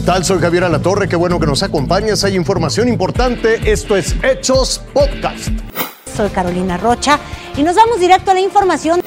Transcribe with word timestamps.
tal? 0.00 0.24
Soy 0.24 0.38
Javier 0.40 0.64
Alatorre, 0.64 1.08
qué 1.08 1.16
bueno 1.16 1.40
que 1.40 1.46
nos 1.46 1.62
acompañes. 1.62 2.22
Hay 2.24 2.36
información 2.36 2.88
importante. 2.88 3.70
Esto 3.70 3.96
es 3.96 4.14
Hechos 4.22 4.82
Podcast. 4.92 5.48
Soy 6.16 6.28
Carolina 6.30 6.76
Rocha 6.76 7.18
y 7.56 7.62
nos 7.62 7.76
vamos 7.76 8.00
directo 8.00 8.30
a 8.30 8.34
la 8.34 8.40
información. 8.40 9.00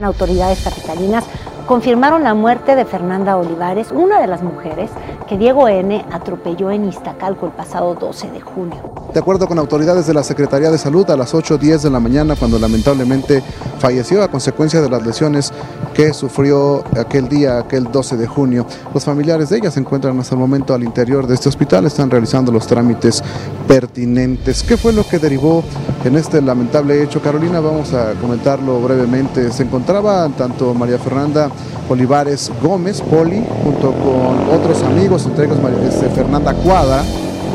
Autoridades 0.00 0.60
capitalinas 0.62 1.24
confirmaron 1.66 2.22
la 2.22 2.34
muerte 2.34 2.76
de 2.76 2.84
Fernanda 2.84 3.36
Olivares, 3.36 3.90
una 3.90 4.20
de 4.20 4.26
las 4.26 4.42
mujeres 4.42 4.90
que 5.28 5.38
Diego 5.38 5.68
N. 5.68 6.04
atropelló 6.12 6.70
en 6.70 6.84
Iztacalco 6.84 7.46
el 7.46 7.52
pasado 7.52 7.94
12 7.94 8.30
de 8.30 8.40
junio. 8.40 8.76
De 9.12 9.20
acuerdo 9.20 9.46
con 9.46 9.58
autoridades 9.58 10.06
de 10.06 10.14
la 10.14 10.22
Secretaría 10.22 10.70
de 10.70 10.78
Salud, 10.78 11.08
a 11.10 11.16
las 11.16 11.34
8.10 11.34 11.82
de 11.82 11.90
la 11.90 12.00
mañana, 12.00 12.36
cuando 12.36 12.58
lamentablemente 12.58 13.42
falleció 13.78 14.22
a 14.22 14.28
consecuencia 14.28 14.80
de 14.80 14.90
las 14.90 15.06
lesiones 15.06 15.52
que 15.94 16.12
sufrió 16.12 16.82
aquel 16.98 17.28
día, 17.28 17.58
aquel 17.58 17.90
12 17.90 18.16
de 18.16 18.26
junio. 18.26 18.66
Los 18.92 19.04
familiares 19.04 19.48
de 19.48 19.58
ella 19.58 19.70
se 19.70 19.80
encuentran 19.80 20.18
hasta 20.18 20.34
el 20.34 20.40
momento 20.40 20.74
al 20.74 20.82
interior 20.82 21.26
de 21.26 21.34
este 21.34 21.48
hospital, 21.48 21.86
están 21.86 22.10
realizando 22.10 22.50
los 22.50 22.66
trámites 22.66 23.22
pertinentes. 23.68 24.62
¿Qué 24.62 24.76
fue 24.76 24.92
lo 24.92 25.06
que 25.06 25.18
derivó 25.18 25.62
en 26.04 26.16
este 26.16 26.42
lamentable 26.42 27.02
hecho? 27.02 27.22
Carolina, 27.22 27.60
vamos 27.60 27.94
a 27.94 28.12
comentarlo 28.20 28.80
brevemente. 28.80 29.50
Se 29.52 29.62
encontraba 29.62 30.28
tanto 30.30 30.74
María 30.74 30.98
Fernanda 30.98 31.50
Olivares 31.88 32.50
Gómez, 32.62 33.00
Poli, 33.02 33.44
junto 33.62 33.92
con 33.92 34.58
otros 34.58 34.82
amigos, 34.82 35.26
entre 35.26 35.46
ellos 35.46 35.58
este, 35.86 36.08
Fernanda 36.10 36.54
Cuadra, 36.54 37.02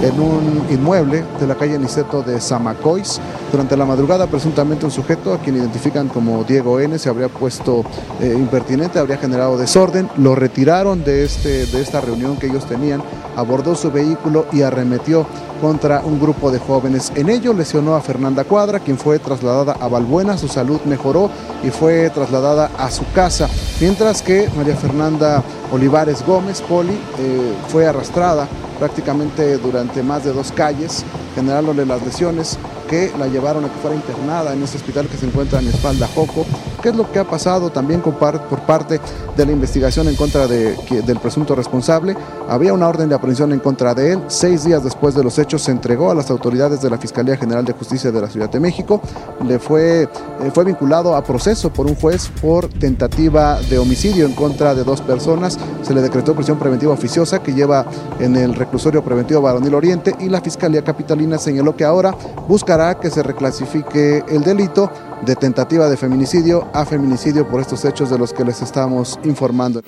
en 0.04 0.20
un 0.20 0.66
inmueble 0.70 1.24
de 1.40 1.48
la 1.48 1.56
calle 1.56 1.78
Niceto 1.80 2.22
de 2.22 2.40
Zamacois. 2.40 3.20
Durante 3.52 3.76
la 3.76 3.86
madrugada, 3.86 4.28
presuntamente 4.28 4.86
un 4.86 4.92
sujeto 4.92 5.34
a 5.34 5.40
quien 5.40 5.56
identifican 5.56 6.08
como 6.08 6.44
Diego 6.44 6.80
N 6.80 7.00
se 7.00 7.10
habría 7.10 7.30
puesto 7.30 7.84
eh, 8.22 8.32
impertinente, 8.38 9.00
habría 9.00 9.18
generado 9.18 9.58
desorden, 9.58 10.08
lo 10.18 10.36
retiraron 10.36 11.04
de, 11.04 11.24
este, 11.24 11.66
de 11.66 11.82
esta 11.82 12.00
reunión 12.00 12.38
que 12.38 12.46
ellos 12.46 12.66
tenían, 12.68 13.02
abordó 13.36 13.74
su 13.74 13.92
vehículo 13.92 14.46
y 14.52 14.62
arremetió 14.62 15.26
contra 15.62 16.02
un 16.02 16.20
grupo 16.20 16.52
de 16.52 16.60
jóvenes. 16.60 17.12
En 17.16 17.28
ello 17.30 17.54
lesionó 17.54 17.96
a 17.96 18.02
Fernanda 18.02 18.44
Cuadra, 18.44 18.80
quien 18.80 18.98
fue 18.98 19.18
trasladada 19.18 19.74
a 19.74 19.88
Balbuena, 19.88 20.38
su 20.38 20.48
salud 20.48 20.80
mejoró 20.86 21.32
y 21.64 21.70
fue 21.70 22.10
trasladada 22.12 22.70
a 22.78 22.92
su 22.92 23.04
casa, 23.14 23.50
mientras 23.82 24.22
que 24.22 24.48
María 24.56 24.76
Fernanda 24.76 25.44
Olivares 25.72 26.26
Gómez, 26.26 26.62
Poli, 26.62 26.98
eh, 27.20 27.54
fue 27.68 27.88
arrastrada 27.88 28.48
prácticamente 28.80 29.58
durante 29.58 30.02
más 30.02 30.24
de 30.24 30.34
dos 30.34 30.52
calles, 30.52 31.04
generándole 31.36 31.86
las 31.86 32.02
lesiones 32.04 32.58
que 32.90 33.12
la 33.20 33.28
llevaron 33.28 33.66
a 33.66 33.70
que 33.70 33.80
fuera 33.80 33.96
internada 33.96 34.54
en 34.54 34.64
este 34.64 34.78
hospital 34.78 35.08
que 35.08 35.18
se 35.18 35.28
encuentra 35.28 35.60
en 35.60 35.68
Espalda 35.68 36.08
Joco. 36.08 36.46
¿Qué 36.82 36.90
es 36.90 36.96
lo 36.96 37.12
que 37.12 37.20
ha 37.20 37.26
pasado 37.26 37.70
también 37.72 38.02
por 38.02 38.60
parte 38.62 39.02
de 39.36 39.46
la 39.46 39.52
investigación 39.52 40.08
en 40.08 40.16
contra 40.16 40.48
de, 40.48 40.76
del 41.06 41.20
presunto 41.20 41.54
responsable? 41.56 42.16
Había 42.48 42.74
una 42.74 42.88
orden 42.88 43.10
de 43.10 43.16
aprehensión 43.16 43.52
en 43.52 43.60
contra 43.60 43.94
de 43.94 44.14
él. 44.14 44.24
Seis 44.28 44.64
días 44.64 44.84
después 44.84 45.14
de 45.14 45.24
los 45.24 45.38
hechos 45.40 45.62
se 45.64 45.72
entregó 45.72 46.10
a 46.10 46.16
las 46.16 46.30
autoridades 46.30 46.82
de 46.82 46.90
la 46.90 46.98
Fiscalía 46.98 47.36
General 47.36 47.66
de 47.66 47.74
Justicia 47.74 48.12
de 48.12 48.22
la 48.22 48.30
Ciudad 48.30 48.50
de 48.50 48.60
México. 48.60 49.02
Le 49.46 49.60
fue, 49.60 50.04
eh, 50.04 50.08
fue 50.54 50.64
vinculado 50.64 51.16
a 51.16 51.24
proceso 51.24 51.70
por 51.72 51.86
un 51.86 51.96
juez 51.96 52.30
por 52.42 52.70
tentativa 52.70 53.60
de 53.70 53.78
homicidio 53.78 54.26
en 54.26 54.34
contra 54.34 54.74
de 54.74 54.84
dos 54.84 55.02
personas. 55.02 55.58
Se 55.82 55.94
le 55.94 56.02
decretó 56.02 56.34
prisión 56.34 56.58
preventiva 56.58 56.94
oficiosa 56.94 57.40
que 57.40 57.54
lleva 57.54 57.86
en 58.20 58.36
el 58.36 58.56
reclusorio 58.56 59.04
preventivo 59.04 59.42
Baronil 59.42 59.76
Oriente 59.76 60.16
y 60.20 60.30
la 60.30 60.40
Fiscalía 60.42 60.84
Capitalina 60.84 61.38
señaló 61.38 61.76
que 61.76 61.84
ahora 61.84 62.16
buscará 62.48 63.00
que 63.00 63.10
se 63.10 63.22
reclasifique 63.22 64.24
el 64.30 64.44
delito 64.44 64.90
de 65.22 65.36
tentativa 65.36 65.90
de 65.90 65.98
feminicidio 65.98 66.68
a 66.74 66.86
feminicidio 66.86 67.48
por 67.48 67.62
estos 67.62 67.84
hechos 67.86 68.10
de 68.10 68.18
los 68.18 68.34
que 68.34 68.44
les 68.44 68.62
estamos 68.62 69.20
informando. 69.24 69.82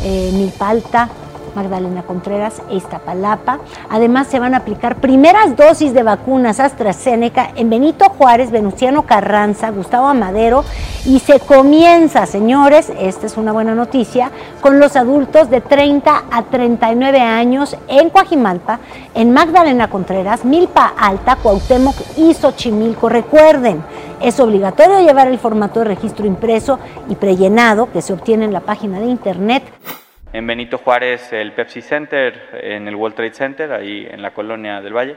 eh, 0.02 0.30
Milpalta, 0.32 1.10
Magdalena 1.56 2.02
Contreras 2.02 2.62
e 2.70 2.76
Iztapalapa. 2.76 3.58
Además, 3.90 4.28
se 4.28 4.38
van 4.38 4.54
a 4.54 4.58
aplicar 4.58 4.96
primeras 4.96 5.56
dosis 5.56 5.92
de 5.94 6.04
vacunas 6.04 6.60
AstraZeneca 6.60 7.50
en 7.56 7.70
Benito 7.70 8.04
Juárez, 8.10 8.50
Venustiano 8.50 9.02
Carranza, 9.02 9.70
Gustavo 9.70 10.06
Amadero 10.06 10.64
y 11.06 11.18
se 11.20 11.40
comienza, 11.40 12.26
señores, 12.26 12.92
esta 12.98 13.26
es 13.26 13.36
una 13.36 13.52
buena 13.52 13.74
noticia, 13.74 14.30
con 14.60 14.78
los 14.78 14.96
adultos 14.96 15.48
de 15.50 15.60
30 15.60 16.24
a 16.30 16.42
39 16.42 17.20
años 17.20 17.76
en 17.88 18.10
Coajimalpa, 18.10 18.80
en 19.14 19.32
Magdalena 19.32 19.88
Contreras, 19.88 20.44
Milpa 20.44 20.92
Alta, 20.98 21.36
Cuauhtémoc 21.36 21.96
y 22.16 22.34
Xochimilco. 22.34 23.08
Recuerden, 23.08 23.82
es 24.20 24.40
obligatorio 24.40 25.00
llevar 25.00 25.28
el 25.28 25.38
formato 25.38 25.80
de 25.80 25.86
registro 25.86 26.26
impreso 26.26 26.78
y 27.08 27.14
prellenado 27.14 27.90
que 27.92 28.02
se 28.02 28.12
obtiene 28.12 28.44
en 28.44 28.52
la 28.52 28.60
página 28.60 28.98
de 28.98 29.06
internet 29.06 29.62
en 30.36 30.46
Benito 30.46 30.76
Juárez 30.76 31.32
el 31.32 31.52
Pepsi 31.52 31.80
Center, 31.80 32.50
en 32.52 32.86
el 32.86 32.94
World 32.94 33.16
Trade 33.16 33.32
Center, 33.32 33.72
ahí 33.72 34.06
en 34.10 34.20
la 34.20 34.32
colonia 34.32 34.82
del 34.82 34.92
Valle, 34.92 35.16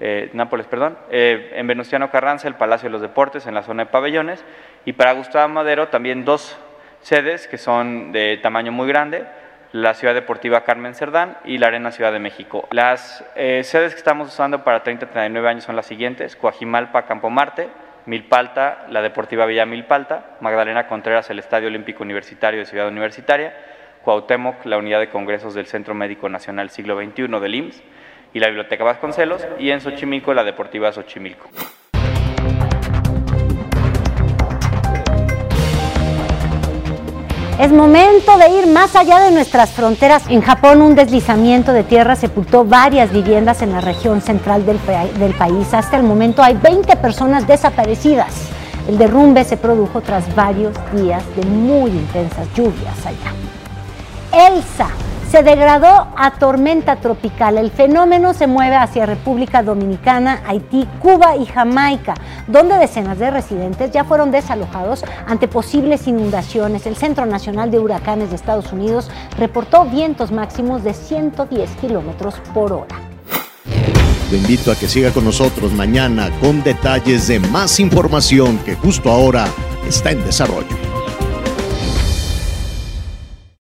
eh, 0.00 0.28
Nápoles, 0.34 0.66
perdón, 0.66 0.98
eh, 1.10 1.52
en 1.54 1.66
Venustiano 1.66 2.10
Carranza 2.10 2.46
el 2.46 2.56
Palacio 2.56 2.90
de 2.90 2.92
los 2.92 3.00
Deportes, 3.00 3.46
en 3.46 3.54
la 3.54 3.62
zona 3.62 3.86
de 3.86 3.90
pabellones, 3.90 4.44
y 4.84 4.92
para 4.92 5.12
Gustavo 5.12 5.48
Madero 5.48 5.88
también 5.88 6.26
dos 6.26 6.58
sedes 7.00 7.48
que 7.48 7.56
son 7.56 8.12
de 8.12 8.36
tamaño 8.42 8.70
muy 8.70 8.86
grande, 8.86 9.24
la 9.72 9.94
Ciudad 9.94 10.12
Deportiva 10.12 10.62
Carmen 10.62 10.94
Cerdán 10.94 11.38
y 11.46 11.56
la 11.56 11.68
Arena 11.68 11.90
Ciudad 11.90 12.12
de 12.12 12.18
México. 12.18 12.68
Las 12.70 13.24
eh, 13.36 13.62
sedes 13.64 13.94
que 13.94 13.98
estamos 13.98 14.28
usando 14.28 14.62
para 14.62 14.84
30-39 14.84 15.46
años 15.46 15.64
son 15.64 15.74
las 15.74 15.86
siguientes, 15.86 16.36
Coajimalpa, 16.36 17.06
Campo 17.06 17.30
Marte, 17.30 17.68
Milpalta, 18.04 18.84
la 18.90 19.00
Deportiva 19.00 19.46
Villa 19.46 19.64
Milpalta, 19.64 20.36
Magdalena 20.40 20.86
Contreras, 20.86 21.30
el 21.30 21.38
Estadio 21.38 21.68
Olímpico 21.68 22.02
Universitario 22.02 22.60
de 22.60 22.66
Ciudad 22.66 22.88
Universitaria, 22.88 23.54
Cuauhtémoc, 24.04 24.64
la 24.64 24.78
unidad 24.78 25.00
de 25.00 25.10
congresos 25.10 25.54
del 25.54 25.66
Centro 25.66 25.94
Médico 25.94 26.28
Nacional 26.28 26.70
Siglo 26.70 26.98
XXI 26.98 27.28
del 27.40 27.54
IMSS 27.54 27.82
y 28.32 28.38
la 28.38 28.46
Biblioteca 28.46 28.84
Vasconcelos, 28.84 29.46
y 29.58 29.70
en 29.70 29.80
Xochimilco 29.80 30.32
la 30.32 30.44
Deportiva 30.44 30.92
Xochimilco. 30.92 31.48
Es 37.60 37.70
momento 37.72 38.38
de 38.38 38.48
ir 38.48 38.66
más 38.68 38.96
allá 38.96 39.20
de 39.20 39.32
nuestras 39.32 39.72
fronteras. 39.72 40.24
En 40.30 40.40
Japón, 40.40 40.80
un 40.80 40.94
deslizamiento 40.94 41.74
de 41.74 41.84
tierra 41.84 42.16
sepultó 42.16 42.64
varias 42.64 43.12
viviendas 43.12 43.60
en 43.60 43.72
la 43.72 43.82
región 43.82 44.22
central 44.22 44.64
del, 44.64 44.78
del, 45.18 45.34
país. 45.34 45.74
Hasta 45.74 45.98
el 45.98 46.04
momento 46.04 46.42
hay 46.42 46.54
20 46.54 46.96
personas 46.96 47.46
desaparecidas. 47.46 48.48
El 48.88 48.96
derrumbe 48.96 49.44
se 49.44 49.58
produjo 49.58 50.00
tras 50.00 50.34
varios 50.34 50.74
días 50.94 51.22
de 51.36 51.44
muy 51.44 51.90
intensas 51.90 52.48
lluvias 52.54 53.04
allá. 53.04 53.49
Elsa 54.32 54.88
se 55.30 55.42
degradó 55.44 56.08
a 56.16 56.32
tormenta 56.38 56.96
tropical. 56.96 57.56
El 57.56 57.70
fenómeno 57.70 58.34
se 58.34 58.48
mueve 58.48 58.76
hacia 58.76 59.06
República 59.06 59.62
Dominicana, 59.62 60.42
Haití, 60.44 60.88
Cuba 61.00 61.36
y 61.36 61.46
Jamaica, 61.46 62.14
donde 62.48 62.78
decenas 62.78 63.18
de 63.18 63.30
residentes 63.30 63.92
ya 63.92 64.02
fueron 64.02 64.32
desalojados 64.32 65.04
ante 65.26 65.46
posibles 65.46 66.08
inundaciones. 66.08 66.86
El 66.86 66.96
Centro 66.96 67.26
Nacional 67.26 67.70
de 67.70 67.78
Huracanes 67.78 68.30
de 68.30 68.36
Estados 68.36 68.72
Unidos 68.72 69.08
reportó 69.38 69.84
vientos 69.84 70.32
máximos 70.32 70.82
de 70.82 70.94
110 70.94 71.70
kilómetros 71.80 72.34
por 72.52 72.72
hora. 72.72 72.96
Lo 74.32 74.36
invito 74.36 74.72
a 74.72 74.76
que 74.76 74.88
siga 74.88 75.12
con 75.12 75.24
nosotros 75.24 75.72
mañana 75.72 76.30
con 76.40 76.62
detalles 76.62 77.28
de 77.28 77.38
más 77.40 77.78
información 77.78 78.58
que 78.58 78.74
justo 78.74 79.10
ahora 79.10 79.46
está 79.86 80.10
en 80.10 80.24
desarrollo. 80.24 80.89